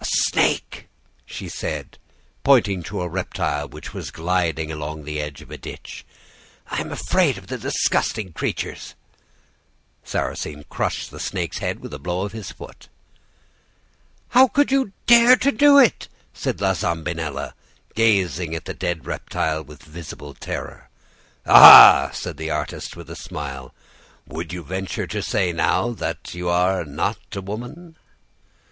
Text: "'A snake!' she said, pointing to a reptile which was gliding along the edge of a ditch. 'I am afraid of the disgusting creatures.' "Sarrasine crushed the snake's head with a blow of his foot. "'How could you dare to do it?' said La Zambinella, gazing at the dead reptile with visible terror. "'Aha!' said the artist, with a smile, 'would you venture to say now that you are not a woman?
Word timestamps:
"'A 0.00 0.04
snake!' 0.04 0.86
she 1.26 1.48
said, 1.48 1.98
pointing 2.44 2.80
to 2.80 3.00
a 3.02 3.08
reptile 3.08 3.68
which 3.68 3.92
was 3.92 4.12
gliding 4.12 4.70
along 4.70 5.02
the 5.02 5.20
edge 5.20 5.42
of 5.42 5.50
a 5.50 5.58
ditch. 5.58 6.06
'I 6.70 6.80
am 6.82 6.92
afraid 6.92 7.36
of 7.36 7.48
the 7.48 7.58
disgusting 7.58 8.32
creatures.' 8.32 8.94
"Sarrasine 10.04 10.64
crushed 10.68 11.10
the 11.10 11.18
snake's 11.18 11.58
head 11.58 11.80
with 11.80 11.92
a 11.92 11.98
blow 11.98 12.24
of 12.24 12.30
his 12.30 12.52
foot. 12.52 12.86
"'How 14.28 14.46
could 14.46 14.70
you 14.70 14.92
dare 15.08 15.34
to 15.38 15.50
do 15.50 15.78
it?' 15.80 16.06
said 16.32 16.60
La 16.60 16.74
Zambinella, 16.74 17.56
gazing 17.96 18.54
at 18.54 18.66
the 18.66 18.74
dead 18.74 19.04
reptile 19.06 19.64
with 19.64 19.82
visible 19.82 20.34
terror. 20.34 20.88
"'Aha!' 21.46 22.12
said 22.12 22.36
the 22.36 22.48
artist, 22.52 22.94
with 22.94 23.10
a 23.10 23.16
smile, 23.16 23.74
'would 24.24 24.52
you 24.52 24.62
venture 24.62 25.08
to 25.08 25.20
say 25.20 25.50
now 25.50 25.90
that 25.90 26.32
you 26.32 26.48
are 26.48 26.84
not 26.84 27.18
a 27.34 27.40
woman? 27.40 27.96